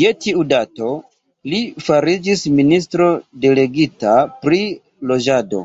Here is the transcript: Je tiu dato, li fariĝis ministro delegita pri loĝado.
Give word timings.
Je 0.00 0.10
tiu 0.24 0.42
dato, 0.50 0.90
li 1.54 1.58
fariĝis 1.86 2.44
ministro 2.60 3.08
delegita 3.46 4.12
pri 4.44 4.60
loĝado. 5.12 5.64